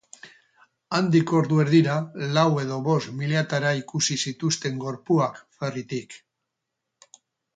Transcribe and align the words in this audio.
Handik 0.99 1.33
ordu 1.39 1.59
erdira, 1.63 1.97
lau 2.37 2.45
edo 2.61 2.79
bost 2.87 3.11
miliatara 3.19 3.73
ikusi 3.81 4.17
zituzten 4.29 4.81
gorpuak 4.85 5.37
ferrytik. 5.59 6.17